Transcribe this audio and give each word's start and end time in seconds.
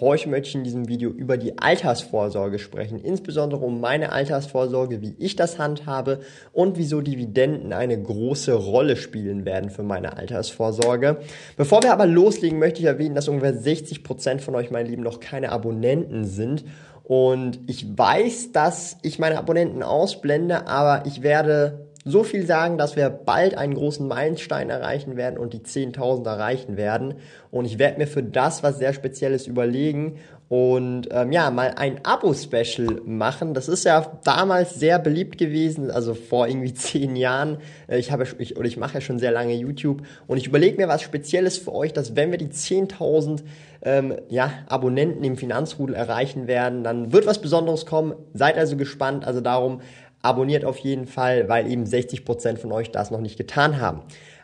Heute 0.00 0.28
möchte 0.28 0.48
ich 0.48 0.54
in 0.54 0.64
diesem 0.64 0.86
Video 0.86 1.10
über 1.10 1.36
die 1.36 1.58
Altersvorsorge 1.58 2.60
sprechen, 2.60 3.00
insbesondere 3.00 3.64
um 3.64 3.80
meine 3.80 4.12
Altersvorsorge, 4.12 5.02
wie 5.02 5.16
ich 5.18 5.34
das 5.34 5.58
handhabe 5.58 6.20
und 6.52 6.76
wieso 6.78 7.00
Dividenden 7.00 7.72
eine 7.72 8.00
große 8.00 8.52
Rolle 8.52 8.96
spielen 8.96 9.44
werden 9.44 9.70
für 9.70 9.82
meine 9.82 10.16
Altersvorsorge. 10.16 11.18
Bevor 11.56 11.82
wir 11.82 11.92
aber 11.92 12.06
loslegen, 12.06 12.60
möchte 12.60 12.80
ich 12.80 12.86
erwähnen, 12.86 13.16
dass 13.16 13.28
ungefähr 13.28 13.54
60 13.54 14.04
Prozent 14.04 14.40
von 14.40 14.54
euch, 14.54 14.70
meine 14.70 14.88
Lieben, 14.88 15.02
noch 15.02 15.18
keine 15.18 15.50
Abonnenten 15.50 16.24
sind. 16.24 16.64
Und 17.02 17.58
ich 17.66 17.98
weiß, 17.98 18.52
dass 18.52 18.98
ich 19.02 19.18
meine 19.18 19.38
Abonnenten 19.38 19.82
ausblende, 19.82 20.68
aber 20.68 21.06
ich 21.06 21.22
werde 21.22 21.87
so 22.08 22.24
viel 22.24 22.46
sagen, 22.46 22.78
dass 22.78 22.96
wir 22.96 23.10
bald 23.10 23.56
einen 23.56 23.74
großen 23.74 24.06
Meilenstein 24.06 24.70
erreichen 24.70 25.16
werden 25.16 25.38
und 25.38 25.52
die 25.52 25.60
10.000 25.60 26.26
erreichen 26.26 26.76
werden. 26.76 27.14
Und 27.50 27.64
ich 27.64 27.78
werde 27.78 27.98
mir 27.98 28.06
für 28.06 28.22
das 28.22 28.62
was 28.62 28.78
sehr 28.78 28.92
Spezielles 28.92 29.46
überlegen 29.46 30.18
und 30.48 31.08
ähm, 31.10 31.30
ja, 31.30 31.50
mal 31.50 31.74
ein 31.76 32.00
Abo-Special 32.04 33.02
machen. 33.04 33.52
Das 33.52 33.68
ist 33.68 33.84
ja 33.84 34.18
damals 34.24 34.76
sehr 34.76 34.98
beliebt 34.98 35.36
gewesen, 35.36 35.90
also 35.90 36.14
vor 36.14 36.48
irgendwie 36.48 36.72
zehn 36.74 37.16
Jahren. 37.16 37.58
Äh, 37.86 37.98
ich 37.98 38.10
habe 38.10 38.26
ich, 38.38 38.56
oder 38.56 38.66
ich 38.66 38.78
mache 38.78 38.94
ja 38.94 39.00
schon 39.02 39.18
sehr 39.18 39.30
lange 39.30 39.54
YouTube 39.54 40.02
und 40.26 40.38
ich 40.38 40.46
überlege 40.46 40.78
mir 40.78 40.88
was 40.88 41.02
Spezielles 41.02 41.58
für 41.58 41.74
euch, 41.74 41.92
dass 41.92 42.16
wenn 42.16 42.30
wir 42.30 42.38
die 42.38 42.48
10.000 42.48 43.42
ähm, 43.82 44.16
ja, 44.30 44.50
Abonnenten 44.66 45.22
im 45.22 45.36
Finanzrudel 45.36 45.94
erreichen 45.94 46.46
werden, 46.46 46.82
dann 46.82 47.12
wird 47.12 47.26
was 47.26 47.40
Besonderes 47.40 47.84
kommen. 47.84 48.14
Seid 48.32 48.56
also 48.56 48.76
gespannt. 48.76 49.26
Also 49.26 49.42
darum 49.42 49.82
abonniert 50.22 50.64
auf 50.64 50.78
jeden 50.78 51.06
Fall, 51.06 51.48
weil 51.48 51.70
eben 51.70 51.84
60% 51.84 52.58
von 52.58 52.72
euch 52.72 52.90
das 52.90 53.10
noch 53.10 53.20
nicht 53.20 53.36
getan 53.36 53.80
haben. 53.80 54.02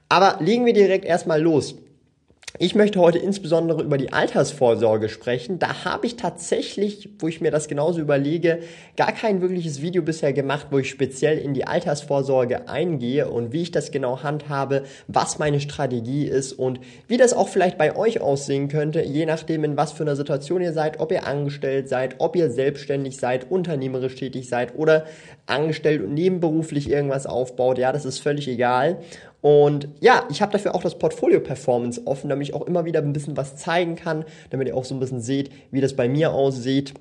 Aber 0.09 0.37
legen 0.41 0.67
wir 0.67 0.73
direkt 0.73 1.05
erstmal 1.05 1.41
los. 1.41 1.77
Ich 2.61 2.77
möchte 2.77 3.01
heute 3.01 3.19
insbesondere 3.19 3.83
über 3.83 3.99
die 3.99 4.13
Altersvorsorge 4.13 5.09
sprechen. 5.09 5.59
Da 5.59 5.85
habe 5.85 6.07
ich 6.07 6.15
tatsächlich, 6.15 7.09
wo 7.19 7.27
ich 7.27 7.41
mir 7.41 7.51
das 7.51 7.67
genauso 7.67 8.01
überlege, 8.01 8.61
gar 8.97 9.11
kein 9.11 9.41
wirkliches 9.41 9.83
Video 9.83 10.03
bisher 10.03 10.33
gemacht, 10.33 10.69
wo 10.71 10.79
ich 10.79 10.89
speziell 10.89 11.37
in 11.39 11.53
die 11.53 11.67
Altersvorsorge 11.67 12.69
eingehe 12.69 13.29
und 13.29 13.53
wie 13.53 13.63
ich 13.63 13.73
das 13.73 13.91
genau 13.91 14.23
handhabe, 14.23 14.85
was 15.09 15.41
meine 15.41 15.59
Strategie 15.59 16.27
ist 16.27 16.53
und 16.53 16.79
wie 17.09 17.17
das 17.17 17.33
auch 17.33 17.49
vielleicht 17.49 17.77
bei 17.77 17.97
euch 17.97 18.21
aussehen 18.21 18.69
könnte, 18.69 19.03
je 19.03 19.27
nachdem, 19.27 19.65
in 19.65 19.77
was 19.77 19.91
für 19.91 20.05
einer 20.05 20.15
Situation 20.15 20.63
ihr 20.63 20.73
seid, 20.73 21.01
ob 21.01 21.11
ihr 21.11 21.27
angestellt 21.27 21.89
seid, 21.89 22.15
ob 22.19 22.37
ihr 22.37 22.53
selbstständig 22.53 23.17
seid, 23.17 23.51
unternehmerisch 23.51 24.15
tätig 24.15 24.49
seid 24.49 24.77
oder 24.77 25.07
angestellt 25.47 26.05
und 26.05 26.15
nebenberuflich 26.15 26.89
irgendwas 26.89 27.27
aufbaut. 27.27 27.79
Ja, 27.79 27.91
das 27.91 28.05
ist 28.05 28.21
völlig 28.21 28.47
egal. 28.47 29.01
Und 29.45 29.89
ja, 30.01 30.25
ich 30.31 30.41
habe 30.41 30.53
dafür 30.53 30.75
auch 30.75 30.83
das 30.83 30.97
Portfolio 30.99 31.39
Performance 31.39 32.01
offen, 32.07 32.31
damit 32.31 32.49
ich 32.49 32.55
auch 32.55 32.63
immer 32.63 32.87
wieder 32.87 33.03
ein 33.03 33.13
bisschen 33.13 33.37
was 33.37 33.57
zeigen 33.57 33.95
kann, 33.95 34.25
damit 34.49 34.69
ihr 34.69 34.75
auch 34.75 34.87
so 34.87 34.95
ein 34.95 35.01
bisschen 35.01 35.21
seht, 35.21 35.51
wie 35.71 35.83
das 35.83 35.95
bei 35.95 36.09
mir 36.09 36.33
aussieht. 36.33 36.95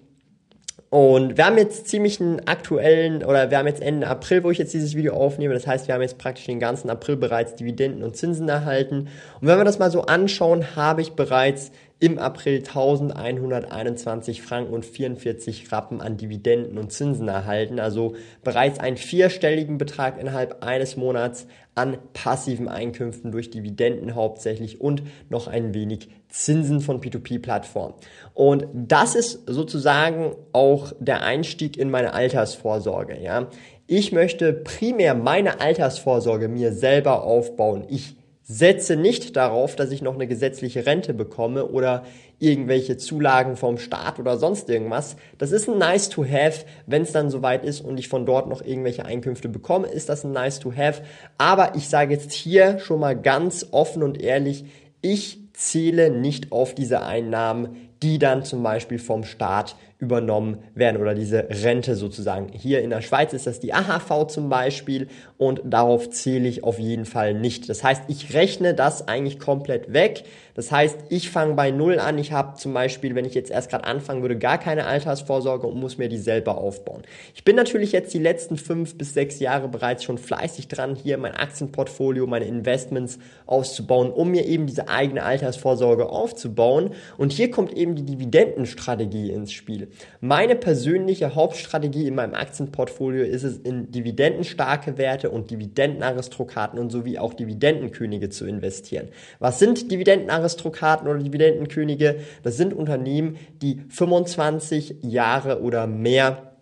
Und 0.90 1.38
wir 1.38 1.46
haben 1.46 1.58
jetzt 1.58 1.88
ziemlich 1.88 2.20
einen 2.20 2.46
aktuellen, 2.46 3.24
oder 3.24 3.50
wir 3.50 3.58
haben 3.58 3.68
jetzt 3.68 3.82
Ende 3.82 4.08
April, 4.08 4.44
wo 4.44 4.52
ich 4.52 4.58
jetzt 4.58 4.74
dieses 4.74 4.94
Video 4.94 5.14
aufnehme. 5.14 5.54
Das 5.54 5.66
heißt, 5.66 5.88
wir 5.88 5.96
haben 5.96 6.02
jetzt 6.02 6.18
praktisch 6.18 6.46
den 6.46 6.60
ganzen 6.60 6.90
April 6.90 7.16
bereits 7.16 7.56
Dividenden 7.56 8.04
und 8.04 8.18
Zinsen 8.18 8.50
erhalten. 8.50 9.08
Und 9.40 9.48
wenn 9.48 9.58
wir 9.58 9.64
das 9.64 9.80
mal 9.80 9.90
so 9.90 10.02
anschauen, 10.02 10.76
habe 10.76 11.02
ich 11.02 11.14
bereits 11.14 11.72
im 12.00 12.18
April 12.18 12.58
1121 12.58 14.42
Franken 14.42 14.74
und 14.74 14.86
44 14.86 15.72
Rappen 15.72 16.02
an 16.02 16.18
Dividenden 16.18 16.78
und 16.78 16.92
Zinsen 16.92 17.28
erhalten. 17.28 17.80
Also 17.80 18.16
bereits 18.44 18.80
einen 18.80 18.98
vierstelligen 18.98 19.78
Betrag 19.78 20.20
innerhalb 20.20 20.64
eines 20.64 20.98
Monats 20.98 21.48
an 21.76 21.98
passiven 22.14 22.68
Einkünften 22.68 23.32
durch 23.32 23.50
Dividenden 23.50 24.16
hauptsächlich 24.16 24.82
und 24.82 25.04
noch 25.30 25.48
ein 25.48 25.74
wenig 25.74 26.10
Zinsen 26.30 26.82
von 26.82 27.00
P2P-Plattformen. 27.00 27.96
Und 28.34 28.68
das 28.74 29.16
ist 29.16 29.44
sozusagen 29.48 30.36
auch 30.52 30.92
der 31.00 31.24
Einstieg 31.24 31.78
in 31.78 31.90
meine 31.90 32.14
Altersvorsorge, 32.14 33.20
ja. 33.20 33.48
Ich 33.86 34.12
möchte 34.12 34.54
primär 34.54 35.14
meine 35.14 35.62
Altersvorsorge 35.62 36.48
mir 36.48 36.74
selber 36.74 37.24
aufbauen. 37.24 37.86
Ich 37.90 38.16
setze 38.44 38.98
nicht 38.98 39.38
darauf, 39.38 39.76
dass 39.76 39.92
ich 39.92 40.02
noch 40.02 40.16
eine 40.16 40.28
gesetzliche 40.28 40.86
Rente 40.86 41.14
bekomme 41.14 41.68
oder 41.68 42.04
irgendwelche 42.40 42.98
Zulagen 42.98 43.56
vom 43.56 43.78
Staat 43.78 44.20
oder 44.20 44.38
sonst 44.38 44.70
irgendwas. 44.70 45.16
Das 45.38 45.52
ist 45.52 45.70
ein 45.70 45.78
nice 45.78 46.10
to 46.10 46.26
have, 46.26 46.66
wenn 46.86 47.04
es 47.04 47.14
dann 47.14 47.30
soweit 47.30 47.64
ist 47.64 47.80
und 47.80 47.98
ich 47.98 48.10
von 48.10 48.26
dort 48.26 48.50
noch 48.50 48.62
irgendwelche 48.62 49.06
Einkünfte 49.06 49.48
bekomme, 49.48 49.88
ist 49.88 50.10
das 50.10 50.26
ein 50.26 50.34
nice 50.34 50.60
to 50.60 50.76
have. 50.76 51.04
Aber 51.38 51.76
ich 51.76 51.88
sage 51.88 52.14
jetzt 52.14 52.34
hier 52.34 52.80
schon 52.80 53.00
mal 53.00 53.20
ganz 53.20 53.68
offen 53.72 54.04
und 54.04 54.20
ehrlich, 54.20 54.66
ich 55.02 55.40
zähle 55.54 56.10
nicht 56.10 56.52
auf 56.52 56.76
diese 56.76 57.04
Einnahmen, 57.04 57.90
die 58.02 58.20
dann 58.20 58.44
zum 58.44 58.62
Beispiel 58.62 59.00
vom 59.00 59.24
Staat 59.24 59.78
übernommen 60.04 60.60
werden 60.76 61.02
oder 61.02 61.16
diese 61.16 61.48
Rente 61.50 61.96
sozusagen. 61.96 62.50
Hier 62.52 62.82
in 62.82 62.90
der 62.90 63.02
Schweiz 63.02 63.34
ist 63.34 63.48
das 63.48 63.62
die 63.62 63.74
AHV 63.74 64.28
zum 64.28 64.50
Beispiel 64.50 65.08
und 65.38 65.62
darauf 65.64 66.10
zähle 66.10 66.48
ich 66.48 66.64
auf 66.64 66.78
jeden 66.78 67.06
Fall 67.06 67.34
nicht. 67.34 67.70
Das 67.70 67.84
heißt, 67.84 68.04
ich 68.10 68.34
rechne 68.34 68.74
das 68.74 69.08
eigentlich 69.08 69.40
komplett 69.40 69.94
weg. 69.94 70.26
Das 70.56 70.72
heißt, 70.72 70.98
ich 71.10 71.32
fange 71.32 71.56
bei 71.56 71.72
Null 71.72 71.98
an. 71.98 72.20
Ich 72.20 72.32
habe 72.32 72.58
zum 72.58 72.74
Beispiel, 72.74 73.16
wenn 73.16 73.26
ich 73.26 73.34
jetzt 73.34 73.50
erst 73.50 73.72
gerade 73.72 73.86
anfangen 73.86 74.22
würde, 74.22 74.38
gar 74.38 74.60
keine 74.60 74.86
Altersvorsorge 74.86 75.66
und 75.66 75.80
muss 75.80 75.98
mir 75.98 76.10
die 76.10 76.18
selber 76.18 76.58
aufbauen. 76.58 77.02
Ich 77.34 77.44
bin 77.44 77.56
natürlich 77.56 77.92
jetzt 77.92 78.14
die 78.14 78.20
letzten 78.20 78.58
fünf 78.58 78.98
bis 78.98 79.14
sechs 79.14 79.40
Jahre 79.40 79.68
bereits 79.68 80.04
schon 80.04 80.18
fleißig 80.20 80.68
dran, 80.68 80.96
hier 80.96 81.18
mein 81.18 81.34
Aktienportfolio, 81.34 82.28
meine 82.28 82.46
Investments 82.46 83.18
auszubauen, 83.48 84.12
um 84.12 84.30
mir 84.30 84.46
eben 84.46 84.68
diese 84.68 84.90
eigene 84.90 85.24
Altersvorsorge 85.24 86.10
aufzubauen. 86.10 86.92
Und 87.18 87.32
hier 87.32 87.50
kommt 87.50 87.74
eben 87.74 87.96
die 87.96 88.06
Dividendenstrategie 88.06 89.32
ins 89.32 89.54
Spiel. 89.54 89.88
Meine 90.22 90.56
persönliche 90.56 91.36
Hauptstrategie 91.36 92.08
in 92.08 92.16
meinem 92.16 92.34
Aktienportfolio 92.34 93.24
ist 93.24 93.44
es, 93.44 93.58
in 93.58 93.92
dividendenstarke 93.92 94.98
Werte 94.98 95.30
und 95.30 95.52
Dividendenaristokraten 95.52 96.80
und 96.80 96.92
sowie 96.92 97.20
auch 97.20 97.34
Dividendenkönige 97.34 98.30
zu 98.30 98.46
investieren. 98.46 99.10
Was 99.40 99.60
sind 99.60 99.92
Dividendenaristokraten 99.92 101.08
oder 101.08 101.20
Dividendenkönige? 101.20 102.18
Das 102.44 102.58
sind 102.58 102.74
Unternehmen, 102.74 103.38
die 103.62 103.82
25 103.90 104.98
Jahre 105.02 105.62
oder 105.62 105.88
mehr 105.88 106.53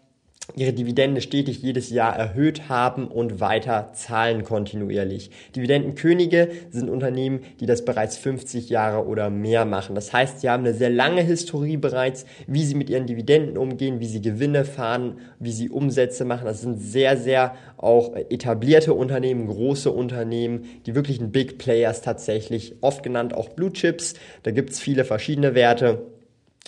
ihre 0.56 0.74
Dividende 0.74 1.22
stetig 1.22 1.62
jedes 1.62 1.90
Jahr 1.90 2.16
erhöht 2.16 2.68
haben 2.68 3.07
und 3.07 3.40
weiter 3.40 3.91
zahlen 3.94 4.44
kontinuierlich. 4.44 5.31
Dividendenkönige 5.56 6.50
sind 6.69 6.90
Unternehmen, 6.90 7.41
die 7.59 7.66
das 7.66 7.85
bereits 7.85 8.18
50 8.18 8.69
Jahre 8.69 9.06
oder 9.06 9.30
mehr 9.30 9.66
machen. 9.66 9.96
Das 9.96 10.12
heißt, 10.12 10.41
sie 10.41 10.50
haben 10.50 10.66
eine 10.66 10.74
sehr 10.74 10.90
lange 10.90 11.22
Historie 11.22 11.78
bereits, 11.78 12.25
wie 12.47 12.63
sie 12.63 12.75
mit 12.75 12.90
ihren 12.90 13.07
Dividenden 13.07 13.57
umgehen, 13.57 14.00
wie 14.00 14.07
sie 14.07 14.22
Gewinne 14.22 14.66
fahren, 14.66 15.19
wie 15.40 15.51
sie 15.51 15.69
Umsätze 15.69 16.25
machen. 16.25 16.46
Das 16.46 16.62
sind 16.62 16.80
sehr, 16.80 17.18
sehr 17.18 17.56
auch 17.78 18.16
etablierte 18.16 18.94
Unternehmen, 18.94 19.47
große 19.47 19.91
Unternehmen, 19.91 20.66
die 20.85 20.96
wirklichen 20.96 21.31
Big 21.31 21.57
Players 21.57 22.01
tatsächlich, 22.01 22.75
oft 22.81 23.03
genannt 23.03 23.34
auch 23.34 23.50
Blue 23.50 23.72
Chips. 23.72 24.15
Da 24.44 24.51
gibt's 24.51 24.80
viele 24.80 25.06
verschiedene 25.06 25.56
Werte. 25.56 26.11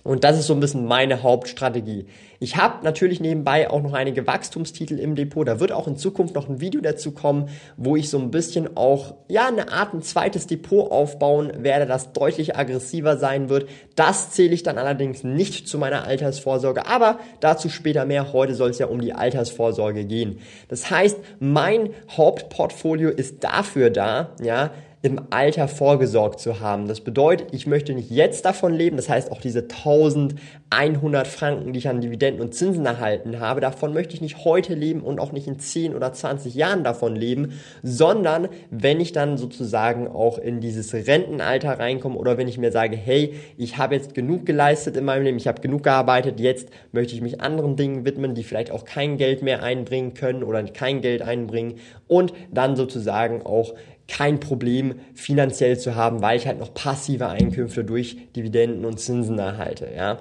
Und 0.04 0.26
das 0.26 0.38
ist 0.38 0.48
so 0.48 0.54
ein 0.54 0.60
bisschen 0.60 0.86
meine 0.86 1.24
Hauptstrategie. 1.24 2.08
Ich 2.40 2.58
habe 2.58 2.84
natürlich 2.84 3.22
nebenbei 3.22 3.70
auch 3.70 3.82
noch 3.82 3.94
einige 3.94 4.28
Wachstumstitel 4.28 5.00
im 5.00 5.16
Depot. 5.16 5.48
Da 5.48 5.62
wird 5.62 5.72
auch 5.72 5.88
in 5.88 5.96
Zukunft 5.96 6.36
noch 6.36 6.50
ein 6.50 6.60
Video 6.60 6.82
dazu 6.82 7.12
kommen, 7.12 7.48
wo 7.78 7.96
ich 7.96 8.10
so 8.10 8.20
ein 8.20 8.30
bisschen 8.30 8.76
auch, 8.76 9.16
ja, 9.30 9.48
eine 9.48 9.72
Art 9.72 9.94
ein 9.94 10.02
zweites 10.02 10.46
Depot 10.46 10.92
aufbauen 10.92 11.64
werde, 11.64 11.86
das 11.86 12.12
deutlich 12.12 12.58
aggressiver 12.58 13.16
sein 13.16 13.48
wird. 13.48 13.70
Das 13.96 14.32
zähle 14.32 14.54
ich 14.54 14.64
dann 14.64 14.78
allerdings 14.78 15.24
nicht 15.24 15.70
zu 15.70 15.78
meiner 15.78 16.04
Altersvorsorge, 16.04 16.86
aber 16.86 17.20
dazu 17.40 17.70
später 17.70 18.06
mehr. 18.06 18.34
Heute 18.34 18.56
soll 18.56 18.72
es 18.72 18.80
ja 18.80 18.88
um 18.88 19.00
die 19.00 19.14
Altersvorsorge 19.14 20.04
gehen. 20.04 20.40
Das 20.68 20.92
heißt, 20.92 21.18
mein 21.40 21.92
Hauptportfolio 22.12 23.10
ist 23.10 23.46
dafür 23.46 23.90
da, 23.90 24.32
ja, 24.42 24.72
im 25.04 25.20
Alter 25.32 25.68
vorgesorgt 25.68 26.40
zu 26.40 26.62
haben. 26.62 26.88
Das 26.88 27.02
bedeutet, 27.02 27.50
ich 27.52 27.68
möchte 27.68 27.94
nicht 27.94 28.10
jetzt 28.10 28.46
davon 28.46 28.74
leben, 28.74 28.96
das 28.96 29.10
heißt 29.10 29.34
auch 29.34 29.42
diese 29.42 29.64
1100 29.64 31.28
Franken, 31.28 31.74
die 31.74 31.80
ich 31.80 31.90
an 31.90 32.00
Dividenden 32.00 32.42
und 32.42 32.54
Zinsen 32.54 32.86
erhalten 32.86 33.42
habe, 33.42 33.60
davon 33.60 33.94
möchte 33.94 34.14
ich 34.14 34.22
nicht 34.22 34.46
heute 34.46 34.74
leben 34.74 35.02
und 35.02 35.20
auch 35.20 35.34
nicht 35.34 35.46
in 35.46 35.60
10 35.60 35.94
oder 35.94 36.14
20 36.14 36.56
Jahren 36.56 36.86
davon 36.86 37.18
leben, 37.18 37.52
sondern 37.84 38.48
wenn 38.72 39.02
ich 39.02 39.12
dann 39.12 39.38
sozusagen 39.38 40.08
auch 40.08 40.38
in 40.38 40.62
dieses 40.62 40.94
Rentenalter 40.94 41.80
reinkomme 41.80 42.16
oder 42.16 42.38
wenn 42.38 42.48
ich 42.48 42.58
mir 42.58 42.72
sage, 42.72 42.96
hey, 42.96 43.34
ich 43.58 43.78
habe 43.78 43.96
jetzt 43.96 44.16
genug 44.16 44.46
geleistet 44.46 44.96
in 44.96 45.04
meinem 45.04 45.24
Leben, 45.24 45.38
ich 45.38 45.50
habe 45.50 45.60
genug 45.60 45.84
gearbeitet, 45.84 46.40
jetzt 46.40 46.70
möchte 46.94 47.14
ich 47.14 47.20
mich 47.20 47.42
anderen 47.42 47.76
Dingen 47.76 48.06
widmen, 48.06 48.36
die 48.36 48.44
vielleicht 48.46 48.72
auch 48.72 48.86
kein 48.86 49.18
Geld 49.18 49.42
mehr 49.42 49.64
einbringen 49.64 50.14
können 50.14 50.44
oder 50.44 50.64
kein 50.64 51.02
Geld 51.02 51.22
einbringen 51.22 51.76
und 52.08 52.32
dann 52.54 52.78
sozusagen 52.78 53.42
auch 53.46 53.74
kein 54.08 54.40
Problem 54.40 54.96
finanziell 55.14 55.78
zu 55.78 55.96
haben, 55.96 56.22
weil 56.22 56.38
ich 56.38 56.48
halt 56.48 56.60
noch 56.60 56.74
passive 56.74 57.28
Einkünfte 57.28 57.84
durch 57.84 58.18
Dividenden 58.36 58.86
und 58.86 59.00
Zinsen 59.00 59.40
erhalte, 59.40 59.90
ja. 59.96 60.20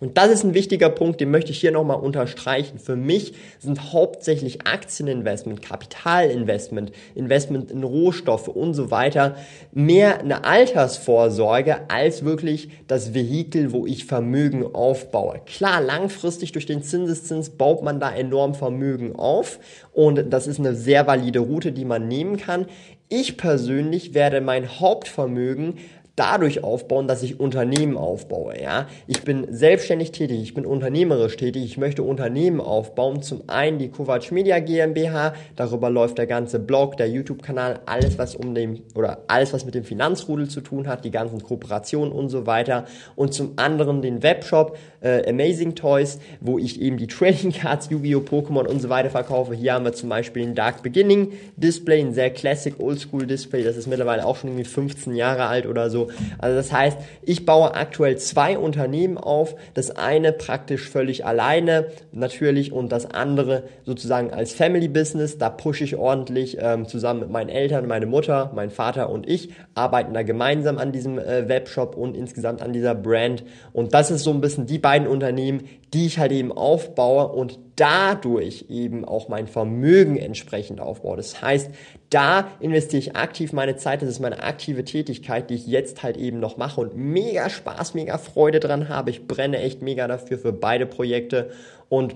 Und 0.00 0.16
das 0.16 0.28
ist 0.28 0.44
ein 0.44 0.54
wichtiger 0.54 0.90
Punkt, 0.90 1.20
den 1.20 1.30
möchte 1.30 1.50
ich 1.50 1.60
hier 1.60 1.72
nochmal 1.72 1.98
unterstreichen. 1.98 2.78
Für 2.78 2.94
mich 2.94 3.34
sind 3.58 3.92
hauptsächlich 3.92 4.66
Aktieninvestment, 4.66 5.60
Kapitalinvestment, 5.60 6.92
Investment 7.16 7.72
in 7.72 7.82
Rohstoffe 7.82 8.46
und 8.46 8.74
so 8.74 8.92
weiter 8.92 9.34
mehr 9.72 10.20
eine 10.20 10.44
Altersvorsorge 10.44 11.90
als 11.90 12.24
wirklich 12.24 12.70
das 12.86 13.12
Vehikel, 13.12 13.72
wo 13.72 13.86
ich 13.86 14.04
Vermögen 14.04 14.72
aufbaue. 14.72 15.40
Klar, 15.46 15.80
langfristig 15.80 16.52
durch 16.52 16.66
den 16.66 16.82
Zinseszins 16.82 17.50
baut 17.50 17.82
man 17.82 17.98
da 17.98 18.14
enorm 18.14 18.54
Vermögen 18.54 19.16
auf 19.16 19.58
und 19.92 20.32
das 20.32 20.46
ist 20.46 20.60
eine 20.60 20.76
sehr 20.76 21.08
valide 21.08 21.40
Route, 21.40 21.72
die 21.72 21.84
man 21.84 22.06
nehmen 22.06 22.36
kann. 22.36 22.66
Ich 23.10 23.38
persönlich 23.38 24.12
werde 24.12 24.42
mein 24.42 24.80
Hauptvermögen 24.80 25.78
dadurch 26.18 26.64
aufbauen, 26.64 27.06
dass 27.06 27.22
ich 27.22 27.38
Unternehmen 27.38 27.96
aufbaue. 27.96 28.60
Ja, 28.60 28.88
ich 29.06 29.22
bin 29.22 29.46
selbstständig 29.50 30.12
tätig, 30.12 30.42
ich 30.42 30.54
bin 30.54 30.66
unternehmerisch 30.66 31.36
tätig, 31.36 31.64
ich 31.64 31.78
möchte 31.78 32.02
Unternehmen 32.02 32.60
aufbauen. 32.60 33.22
Zum 33.22 33.44
einen 33.46 33.78
die 33.78 33.88
Kovac 33.88 34.32
Media 34.32 34.58
GmbH, 34.58 35.34
darüber 35.56 35.90
läuft 35.90 36.18
der 36.18 36.26
ganze 36.26 36.58
Blog, 36.58 36.96
der 36.96 37.08
YouTube-Kanal, 37.08 37.80
alles 37.86 38.18
was 38.18 38.34
um 38.34 38.54
dem 38.54 38.82
oder 38.94 39.18
alles 39.28 39.52
was 39.52 39.64
mit 39.64 39.74
dem 39.74 39.84
Finanzrudel 39.84 40.48
zu 40.48 40.60
tun 40.60 40.88
hat, 40.88 41.04
die 41.04 41.10
ganzen 41.10 41.42
Kooperationen 41.42 42.12
und 42.12 42.28
so 42.28 42.46
weiter. 42.46 42.86
Und 43.14 43.32
zum 43.32 43.52
anderen 43.56 44.02
den 44.02 44.22
Webshop 44.22 44.76
äh, 45.00 45.28
Amazing 45.28 45.74
Toys, 45.74 46.18
wo 46.40 46.58
ich 46.58 46.80
eben 46.80 46.96
die 46.96 47.06
Trading 47.06 47.52
Cards, 47.52 47.88
Yu-Gi-Oh, 47.90 48.20
Pokémon 48.20 48.66
und 48.66 48.80
so 48.80 48.88
weiter 48.88 49.10
verkaufe. 49.10 49.54
Hier 49.54 49.74
haben 49.74 49.84
wir 49.84 49.92
zum 49.92 50.08
Beispiel 50.08 50.42
ein 50.42 50.54
Dark 50.54 50.82
Beginning 50.82 51.32
Display, 51.56 52.00
ein 52.00 52.12
sehr 52.12 52.30
Classic 52.30 52.74
Oldschool 52.78 53.26
Display. 53.26 53.62
Das 53.62 53.76
ist 53.76 53.86
mittlerweile 53.86 54.26
auch 54.26 54.36
schon 54.36 54.50
irgendwie 54.50 54.64
15 54.64 55.14
Jahre 55.14 55.46
alt 55.46 55.66
oder 55.66 55.90
so 55.90 56.07
also 56.38 56.56
das 56.56 56.72
heißt, 56.72 56.98
ich 57.22 57.44
baue 57.44 57.74
aktuell 57.74 58.16
zwei 58.18 58.58
Unternehmen 58.58 59.18
auf. 59.18 59.54
Das 59.74 59.90
eine 59.90 60.32
praktisch 60.32 60.88
völlig 60.88 61.24
alleine 61.24 61.88
natürlich 62.12 62.72
und 62.72 62.92
das 62.92 63.06
andere 63.06 63.64
sozusagen 63.84 64.32
als 64.32 64.52
Family 64.52 64.88
Business. 64.88 65.38
Da 65.38 65.50
pushe 65.50 65.84
ich 65.84 65.96
ordentlich 65.96 66.58
ähm, 66.60 66.86
zusammen 66.86 67.20
mit 67.20 67.30
meinen 67.30 67.48
Eltern, 67.48 67.86
meine 67.86 68.06
Mutter, 68.06 68.50
mein 68.54 68.70
Vater 68.70 69.10
und 69.10 69.28
ich 69.28 69.50
arbeiten 69.74 70.14
da 70.14 70.22
gemeinsam 70.22 70.78
an 70.78 70.92
diesem 70.92 71.18
äh, 71.18 71.48
Webshop 71.48 71.96
und 71.96 72.16
insgesamt 72.16 72.62
an 72.62 72.72
dieser 72.72 72.94
Brand. 72.94 73.44
Und 73.72 73.94
das 73.94 74.10
ist 74.10 74.24
so 74.24 74.30
ein 74.30 74.40
bisschen 74.40 74.66
die 74.66 74.78
beiden 74.78 75.08
Unternehmen, 75.08 75.62
die 75.94 76.06
ich 76.06 76.18
halt 76.18 76.32
eben 76.32 76.52
aufbaue 76.52 77.28
und 77.28 77.58
dadurch 77.76 78.66
eben 78.68 79.04
auch 79.04 79.28
mein 79.28 79.46
Vermögen 79.46 80.16
entsprechend 80.16 80.80
aufbaue. 80.80 81.16
Das 81.16 81.40
heißt, 81.40 81.70
da 82.10 82.48
investiere 82.60 83.00
ich 83.00 83.16
aktiv 83.16 83.52
meine 83.52 83.76
Zeit, 83.76 84.02
das 84.02 84.08
ist 84.08 84.20
meine 84.20 84.42
aktive 84.42 84.84
Tätigkeit, 84.84 85.48
die 85.48 85.54
ich 85.54 85.66
jetzt 85.66 86.02
halt 86.02 86.16
eben 86.16 86.40
noch 86.40 86.56
mache 86.56 86.80
und 86.80 86.96
mega 86.96 87.48
Spaß, 87.48 87.94
mega 87.94 88.18
Freude 88.18 88.60
dran 88.60 88.88
habe. 88.88 89.10
Ich 89.10 89.26
brenne 89.26 89.58
echt 89.58 89.80
mega 89.80 90.06
dafür 90.06 90.38
für 90.38 90.52
beide 90.52 90.86
Projekte 90.86 91.50
und 91.88 92.14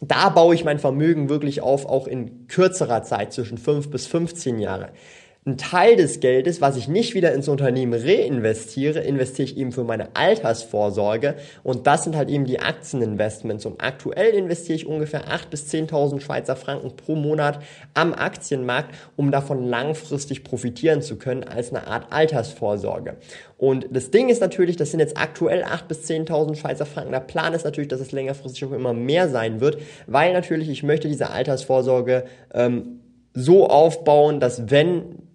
da 0.00 0.28
baue 0.28 0.54
ich 0.54 0.64
mein 0.64 0.78
Vermögen 0.78 1.28
wirklich 1.28 1.62
auf, 1.62 1.86
auch 1.86 2.06
in 2.06 2.48
kürzerer 2.48 3.02
Zeit, 3.02 3.32
zwischen 3.32 3.58
5 3.58 3.90
bis 3.90 4.06
15 4.06 4.58
Jahre. 4.58 4.90
Ein 5.48 5.58
Teil 5.58 5.94
des 5.94 6.18
Geldes, 6.18 6.60
was 6.60 6.76
ich 6.76 6.88
nicht 6.88 7.14
wieder 7.14 7.32
ins 7.32 7.46
Unternehmen 7.46 7.92
reinvestiere, 7.92 8.98
investiere 8.98 9.46
ich 9.46 9.56
eben 9.56 9.70
für 9.70 9.84
meine 9.84 10.08
Altersvorsorge. 10.16 11.36
Und 11.62 11.86
das 11.86 12.02
sind 12.02 12.16
halt 12.16 12.30
eben 12.30 12.46
die 12.46 12.58
Aktieninvestments. 12.58 13.64
Und 13.64 13.80
aktuell 13.80 14.34
investiere 14.34 14.74
ich 14.74 14.88
ungefähr 14.88 15.28
8.000 15.28 15.48
bis 15.48 15.72
10.000 15.72 16.18
Schweizer 16.18 16.56
Franken 16.56 16.96
pro 16.96 17.14
Monat 17.14 17.60
am 17.94 18.12
Aktienmarkt, 18.12 18.92
um 19.14 19.30
davon 19.30 19.68
langfristig 19.68 20.42
profitieren 20.42 21.00
zu 21.00 21.14
können 21.14 21.44
als 21.44 21.72
eine 21.72 21.86
Art 21.86 22.12
Altersvorsorge. 22.12 23.14
Und 23.56 23.86
das 23.92 24.10
Ding 24.10 24.30
ist 24.30 24.40
natürlich, 24.40 24.74
das 24.74 24.90
sind 24.90 24.98
jetzt 24.98 25.16
aktuell 25.16 25.62
8.000 25.62 25.86
bis 25.86 26.10
10.000 26.10 26.56
Schweizer 26.56 26.86
Franken. 26.86 27.12
Der 27.12 27.20
Plan 27.20 27.54
ist 27.54 27.64
natürlich, 27.64 27.88
dass 27.88 28.00
es 28.00 28.10
längerfristig 28.10 28.64
auch 28.64 28.72
immer 28.72 28.94
mehr 28.94 29.28
sein 29.28 29.60
wird, 29.60 29.78
weil 30.08 30.32
natürlich 30.32 30.68
ich 30.68 30.82
möchte 30.82 31.06
diese 31.06 31.30
Altersvorsorge 31.30 32.24
ähm, 32.52 32.98
so 33.32 33.68
aufbauen, 33.68 34.40
dass 34.40 34.70
wenn 34.70 35.25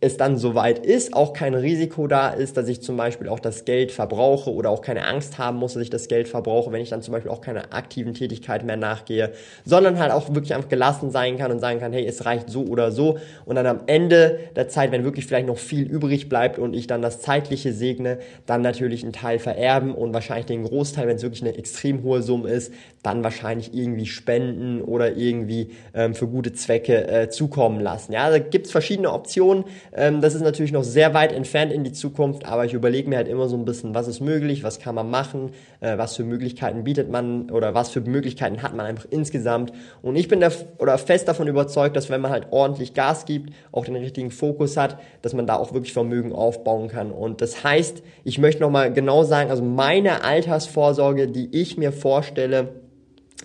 es 0.00 0.16
dann 0.16 0.36
soweit 0.36 0.84
ist, 0.84 1.14
auch 1.14 1.32
kein 1.32 1.54
Risiko 1.54 2.06
da 2.06 2.28
ist, 2.28 2.56
dass 2.56 2.68
ich 2.68 2.82
zum 2.82 2.96
Beispiel 2.96 3.28
auch 3.28 3.40
das 3.40 3.64
Geld 3.64 3.92
verbrauche 3.92 4.52
oder 4.52 4.70
auch 4.70 4.82
keine 4.82 5.06
Angst 5.06 5.38
haben 5.38 5.58
muss, 5.58 5.74
dass 5.74 5.82
ich 5.82 5.90
das 5.90 6.08
Geld 6.08 6.28
verbrauche, 6.28 6.70
wenn 6.70 6.82
ich 6.82 6.90
dann 6.90 7.02
zum 7.02 7.12
Beispiel 7.12 7.30
auch 7.30 7.40
keine 7.40 7.72
aktiven 7.72 8.12
Tätigkeit 8.12 8.64
mehr 8.64 8.76
nachgehe, 8.76 9.32
sondern 9.64 9.98
halt 9.98 10.12
auch 10.12 10.34
wirklich 10.34 10.54
einfach 10.54 10.68
gelassen 10.68 11.10
sein 11.10 11.38
kann 11.38 11.50
und 11.50 11.60
sagen 11.60 11.80
kann, 11.80 11.92
hey, 11.92 12.06
es 12.06 12.26
reicht 12.26 12.50
so 12.50 12.64
oder 12.64 12.92
so 12.92 13.18
und 13.46 13.56
dann 13.56 13.66
am 13.66 13.80
Ende 13.86 14.38
der 14.54 14.68
Zeit, 14.68 14.92
wenn 14.92 15.04
wirklich 15.04 15.26
vielleicht 15.26 15.46
noch 15.46 15.58
viel 15.58 15.86
übrig 15.86 16.28
bleibt 16.28 16.58
und 16.58 16.74
ich 16.74 16.86
dann 16.86 17.00
das 17.00 17.20
Zeitliche 17.20 17.72
segne, 17.72 18.18
dann 18.44 18.60
natürlich 18.60 19.02
einen 19.02 19.12
Teil 19.12 19.38
vererben 19.38 19.94
und 19.94 20.12
wahrscheinlich 20.12 20.46
den 20.46 20.64
Großteil, 20.64 21.08
wenn 21.08 21.16
es 21.16 21.22
wirklich 21.22 21.42
eine 21.42 21.56
extrem 21.56 22.02
hohe 22.02 22.22
Summe 22.22 22.50
ist, 22.50 22.72
dann 23.02 23.24
wahrscheinlich 23.24 23.72
irgendwie 23.72 24.06
spenden 24.06 24.82
oder 24.82 25.16
irgendwie 25.16 25.70
ähm, 25.94 26.14
für 26.14 26.26
gute 26.26 26.52
Zwecke 26.52 27.06
äh, 27.08 27.28
zukommen 27.30 27.80
lassen. 27.80 28.12
Ja, 28.12 28.28
da 28.30 28.38
gibt's 28.38 28.72
verschiedene 28.72 29.12
Optionen. 29.12 29.64
Ähm, 29.96 30.20
das 30.20 30.34
ist 30.34 30.42
natürlich 30.42 30.72
noch 30.72 30.84
sehr 30.84 31.14
weit 31.14 31.32
entfernt 31.32 31.72
in 31.72 31.82
die 31.82 31.92
Zukunft, 31.92 32.44
aber 32.44 32.66
ich 32.66 32.74
überlege 32.74 33.08
mir 33.08 33.16
halt 33.16 33.28
immer 33.28 33.48
so 33.48 33.56
ein 33.56 33.64
bisschen, 33.64 33.94
was 33.94 34.08
ist 34.08 34.20
möglich, 34.20 34.62
was 34.62 34.78
kann 34.78 34.94
man 34.94 35.08
machen, 35.08 35.52
äh, 35.80 35.96
was 35.96 36.16
für 36.16 36.22
Möglichkeiten 36.22 36.84
bietet 36.84 37.10
man 37.10 37.50
oder 37.50 37.74
was 37.74 37.88
für 37.88 38.02
Möglichkeiten 38.02 38.62
hat 38.62 38.76
man 38.76 38.84
einfach 38.84 39.06
insgesamt. 39.08 39.72
Und 40.02 40.16
ich 40.16 40.28
bin 40.28 40.40
da 40.40 40.50
oder 40.78 40.98
fest 40.98 41.28
davon 41.28 41.48
überzeugt, 41.48 41.96
dass 41.96 42.10
wenn 42.10 42.20
man 42.20 42.30
halt 42.30 42.48
ordentlich 42.50 42.92
Gas 42.92 43.24
gibt, 43.24 43.54
auch 43.72 43.86
den 43.86 43.96
richtigen 43.96 44.30
Fokus 44.30 44.76
hat, 44.76 44.98
dass 45.22 45.32
man 45.32 45.46
da 45.46 45.56
auch 45.56 45.72
wirklich 45.72 45.94
Vermögen 45.94 46.32
aufbauen 46.32 46.88
kann. 46.88 47.10
Und 47.10 47.40
das 47.40 47.64
heißt, 47.64 48.02
ich 48.22 48.38
möchte 48.38 48.60
nochmal 48.60 48.92
genau 48.92 49.24
sagen, 49.24 49.48
also 49.50 49.64
meine 49.64 50.22
Altersvorsorge, 50.22 51.26
die 51.26 51.48
ich 51.58 51.78
mir 51.78 51.90
vorstelle, 51.90 52.85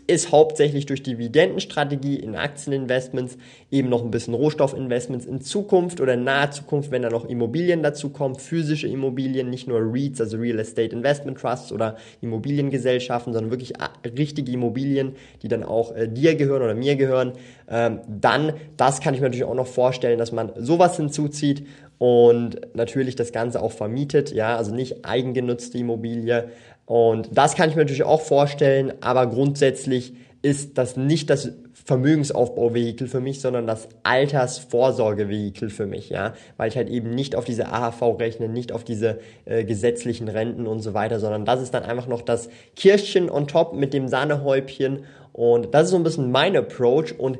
ist 0.07 0.31
hauptsächlich 0.31 0.85
durch 0.85 1.03
Dividendenstrategie 1.03 2.15
in 2.15 2.35
Aktieninvestments, 2.35 3.37
eben 3.69 3.89
noch 3.89 4.03
ein 4.03 4.11
bisschen 4.11 4.33
Rohstoffinvestments 4.33 5.25
in 5.25 5.41
Zukunft 5.41 6.01
oder 6.01 6.15
in 6.15 6.23
naher 6.23 6.51
Zukunft, 6.51 6.91
wenn 6.91 7.01
da 7.01 7.09
noch 7.09 7.25
Immobilien 7.25 7.83
dazu 7.83 8.09
kommen, 8.09 8.35
physische 8.35 8.87
Immobilien, 8.87 9.49
nicht 9.49 9.67
nur 9.67 9.79
REITs, 9.81 10.21
also 10.21 10.37
Real 10.37 10.59
Estate 10.59 10.95
Investment 10.95 11.39
Trusts 11.39 11.71
oder 11.71 11.97
Immobiliengesellschaften, 12.21 13.33
sondern 13.33 13.51
wirklich 13.51 13.73
richtige 14.17 14.51
Immobilien, 14.51 15.15
die 15.41 15.47
dann 15.47 15.63
auch 15.63 15.95
äh, 15.95 16.07
dir 16.07 16.35
gehören 16.35 16.61
oder 16.61 16.75
mir 16.75 16.95
gehören. 16.95 17.33
Ähm, 17.69 18.01
dann, 18.07 18.53
das 18.77 19.01
kann 19.01 19.13
ich 19.13 19.21
mir 19.21 19.27
natürlich 19.27 19.45
auch 19.45 19.55
noch 19.55 19.67
vorstellen, 19.67 20.19
dass 20.19 20.31
man 20.31 20.51
sowas 20.57 20.97
hinzuzieht 20.97 21.65
und 22.01 22.59
natürlich 22.73 23.15
das 23.15 23.31
Ganze 23.31 23.61
auch 23.61 23.73
vermietet, 23.73 24.31
ja, 24.31 24.57
also 24.57 24.73
nicht 24.73 25.05
eigengenutzte 25.05 25.77
Immobilie, 25.77 26.49
und 26.87 27.29
das 27.31 27.53
kann 27.53 27.69
ich 27.69 27.75
mir 27.75 27.83
natürlich 27.83 28.01
auch 28.01 28.21
vorstellen, 28.21 28.91
aber 29.01 29.27
grundsätzlich 29.27 30.15
ist 30.41 30.79
das 30.79 30.97
nicht 30.97 31.29
das 31.29 31.51
Vermögensaufbauvehikel 31.85 33.07
für 33.07 33.19
mich, 33.19 33.39
sondern 33.39 33.67
das 33.67 33.87
Altersvorsorgevehikel 34.01 35.69
für 35.69 35.85
mich, 35.85 36.09
ja, 36.09 36.33
weil 36.57 36.69
ich 36.69 36.75
halt 36.75 36.89
eben 36.89 37.11
nicht 37.11 37.35
auf 37.35 37.45
diese 37.45 37.71
AHV 37.71 38.19
rechne, 38.19 38.49
nicht 38.49 38.71
auf 38.71 38.83
diese 38.83 39.19
äh, 39.45 39.63
gesetzlichen 39.63 40.27
Renten 40.27 40.65
und 40.65 40.79
so 40.79 40.95
weiter, 40.95 41.19
sondern 41.19 41.45
das 41.45 41.61
ist 41.61 41.75
dann 41.75 41.83
einfach 41.83 42.07
noch 42.07 42.23
das 42.23 42.49
Kirschchen 42.75 43.29
on 43.29 43.45
top 43.45 43.75
mit 43.75 43.93
dem 43.93 44.07
Sahnehäubchen. 44.07 45.03
Und 45.33 45.75
das 45.75 45.83
ist 45.83 45.91
so 45.91 45.97
ein 45.97 46.03
bisschen 46.03 46.31
mein 46.31 46.57
Approach. 46.57 47.19
Und 47.19 47.37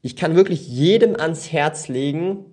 ich 0.00 0.14
kann 0.14 0.36
wirklich 0.36 0.68
jedem 0.68 1.16
ans 1.16 1.50
Herz 1.50 1.88
legen, 1.88 2.44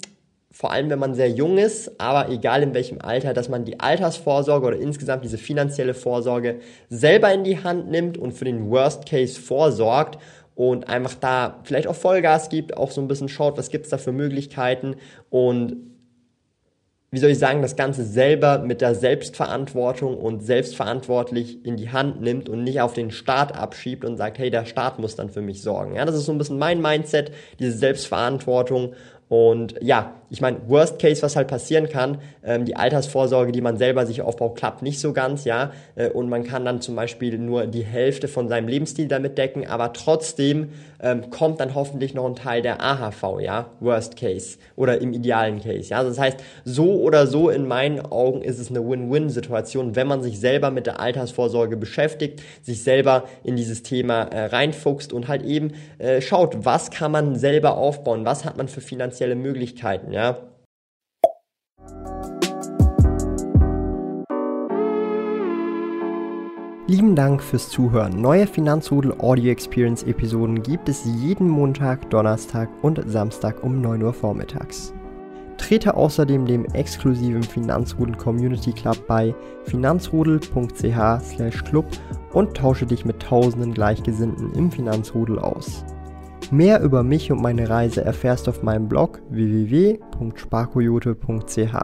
vor 0.53 0.71
allem 0.71 0.91
wenn 0.91 0.99
man 0.99 1.15
sehr 1.15 1.31
jung 1.31 1.57
ist, 1.57 1.99
aber 1.99 2.29
egal 2.29 2.61
in 2.61 2.75
welchem 2.75 3.01
Alter, 3.01 3.33
dass 3.33 3.49
man 3.49 3.65
die 3.65 3.79
Altersvorsorge 3.79 4.67
oder 4.67 4.77
insgesamt 4.77 5.23
diese 5.23 5.39
finanzielle 5.39 5.95
Vorsorge 5.95 6.59
selber 6.89 7.33
in 7.33 7.43
die 7.43 7.63
Hand 7.63 7.89
nimmt 7.89 8.19
und 8.19 8.33
für 8.33 8.45
den 8.45 8.69
Worst 8.69 9.07
Case 9.07 9.41
vorsorgt 9.41 10.19
und 10.53 10.87
einfach 10.87 11.15
da 11.15 11.59
vielleicht 11.63 11.87
auch 11.87 11.95
Vollgas 11.95 12.49
gibt, 12.49 12.77
auch 12.77 12.91
so 12.91 13.01
ein 13.01 13.07
bisschen 13.07 13.29
schaut, 13.29 13.57
was 13.57 13.69
gibt's 13.69 13.89
da 13.89 13.97
für 13.97 14.11
Möglichkeiten 14.11 14.95
und 15.31 15.75
wie 17.09 17.19
soll 17.19 17.29
ich 17.29 17.37
sagen, 17.37 17.61
das 17.61 17.75
Ganze 17.75 18.03
selber 18.03 18.57
mit 18.59 18.81
der 18.81 18.95
Selbstverantwortung 18.95 20.17
und 20.17 20.41
selbstverantwortlich 20.41 21.63
in 21.63 21.77
die 21.77 21.91
Hand 21.91 22.21
nimmt 22.21 22.49
und 22.49 22.63
nicht 22.63 22.81
auf 22.81 22.93
den 22.93 23.11
Staat 23.11 23.55
abschiebt 23.55 24.03
und 24.03 24.17
sagt, 24.17 24.39
hey, 24.39 24.49
der 24.49 24.65
Staat 24.65 24.97
muss 24.97 25.15
dann 25.15 25.29
für 25.29 25.41
mich 25.41 25.61
sorgen. 25.61 25.95
Ja, 25.95 26.05
das 26.05 26.15
ist 26.15 26.25
so 26.25 26.31
ein 26.31 26.39
bisschen 26.39 26.57
mein 26.57 26.81
Mindset, 26.81 27.31
diese 27.59 27.77
Selbstverantwortung 27.77 28.93
Und 29.33 29.73
ja, 29.81 30.13
ich 30.29 30.41
meine, 30.41 30.57
Worst 30.67 30.99
Case, 30.99 31.23
was 31.23 31.35
halt 31.35 31.47
passieren 31.47 31.89
kann, 31.89 32.19
ähm, 32.43 32.65
die 32.65 32.75
Altersvorsorge, 32.75 33.51
die 33.51 33.61
man 33.61 33.77
selber 33.77 34.05
sich 34.05 34.21
aufbaut, 34.21 34.55
klappt 34.55 34.81
nicht 34.81 34.99
so 34.99 35.11
ganz, 35.13 35.43
ja. 35.43 35.71
Äh, 35.95 36.09
und 36.09 36.29
man 36.29 36.43
kann 36.43 36.65
dann 36.65 36.81
zum 36.81 36.95
Beispiel 36.95 37.37
nur 37.39 37.65
die 37.65 37.83
Hälfte 37.83 38.27
von 38.27 38.47
seinem 38.47 38.67
Lebensstil 38.67 39.07
damit 39.07 39.37
decken, 39.39 39.67
aber 39.67 39.93
trotzdem 39.93 40.69
ähm, 41.01 41.29
kommt 41.29 41.59
dann 41.59 41.75
hoffentlich 41.75 42.13
noch 42.13 42.25
ein 42.25 42.35
Teil 42.35 42.61
der 42.61 42.81
AHV, 42.81 43.41
ja. 43.41 43.69
Worst 43.79 44.15
Case 44.15 44.57
oder 44.75 45.01
im 45.01 45.13
idealen 45.13 45.61
Case, 45.61 45.89
ja. 45.89 45.97
Also 45.97 46.09
das 46.09 46.19
heißt, 46.19 46.37
so 46.63 47.01
oder 47.01 47.27
so 47.27 47.49
in 47.49 47.67
meinen 47.67 47.99
Augen 47.99 48.41
ist 48.41 48.59
es 48.59 48.69
eine 48.69 48.87
Win-Win-Situation, 48.87 49.95
wenn 49.95 50.07
man 50.07 50.23
sich 50.23 50.39
selber 50.39 50.71
mit 50.71 50.87
der 50.87 50.99
Altersvorsorge 50.99 51.77
beschäftigt, 51.77 52.41
sich 52.61 52.83
selber 52.83 53.25
in 53.43 53.55
dieses 53.55 53.83
Thema 53.83 54.23
äh, 54.23 54.45
reinfuchst 54.45 55.11
und 55.11 55.27
halt 55.27 55.43
eben 55.43 55.73
äh, 55.97 56.21
schaut, 56.21 56.65
was 56.65 56.91
kann 56.91 57.11
man 57.11 57.35
selber 57.35 57.77
aufbauen, 57.77 58.25
was 58.25 58.45
hat 58.45 58.57
man 58.57 58.67
für 58.67 58.81
finanzielle 59.23 59.35
Möglichkeiten, 59.35 60.11
ja. 60.11 60.37
Lieben 66.87 67.15
Dank 67.15 67.41
fürs 67.41 67.69
Zuhören. 67.69 68.19
Neue 68.21 68.45
Finanzrudel 68.45 69.13
Audio 69.19 69.51
Experience 69.51 70.03
Episoden 70.03 70.61
gibt 70.61 70.89
es 70.89 71.05
jeden 71.05 71.47
Montag, 71.47 72.09
Donnerstag 72.09 72.67
und 72.81 73.01
Samstag 73.09 73.63
um 73.63 73.79
9 73.81 74.03
Uhr 74.03 74.11
vormittags. 74.13 74.93
Trete 75.57 75.95
außerdem 75.95 76.45
dem 76.45 76.65
exklusiven 76.65 77.43
Finanzrudel 77.43 78.17
Community 78.17 78.73
Club 78.73 79.07
bei 79.07 79.33
finanzrudel.ch/club 79.63 81.85
und 82.33 82.57
tausche 82.57 82.85
dich 82.85 83.05
mit 83.05 83.21
tausenden 83.21 83.73
Gleichgesinnten 83.73 84.51
im 84.53 84.69
Finanzrudel 84.69 85.39
aus. 85.39 85.85
Mehr 86.51 86.81
über 86.81 87.03
mich 87.03 87.31
und 87.31 87.41
meine 87.41 87.69
Reise 87.69 88.03
erfährst 88.03 88.47
du 88.47 88.51
auf 88.51 88.63
meinem 88.63 88.89
Blog 88.89 89.21
www.sparkoyote.ch. 89.29 91.75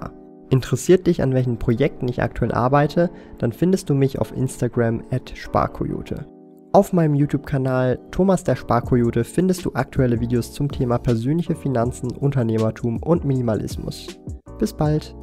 Interessiert 0.49 1.07
dich, 1.07 1.21
an 1.21 1.33
welchen 1.33 1.59
Projekten 1.59 2.07
ich 2.07 2.21
aktuell 2.21 2.51
arbeite, 2.51 3.09
dann 3.37 3.53
findest 3.53 3.89
du 3.89 3.93
mich 3.93 4.19
auf 4.19 4.35
Instagram 4.35 5.03
at 5.11 5.31
Sparkoyote. 5.35 6.25
Auf 6.71 6.93
meinem 6.93 7.15
YouTube-Kanal 7.15 7.99
Thomas 8.11 8.43
der 8.43 8.55
Sparkoyote 8.55 9.23
findest 9.23 9.65
du 9.65 9.71
aktuelle 9.73 10.19
Videos 10.19 10.53
zum 10.53 10.71
Thema 10.71 10.99
persönliche 10.99 11.55
Finanzen, 11.55 12.11
Unternehmertum 12.11 13.01
und 13.01 13.25
Minimalismus. 13.25 14.19
Bis 14.59 14.73
bald! 14.73 15.15